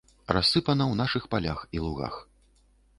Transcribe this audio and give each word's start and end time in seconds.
Рассыпана 0.35 0.83
ў 0.87 0.93
нашых 1.03 1.29
палях 1.35 1.59
і 1.77 1.85
лугах. 1.85 2.15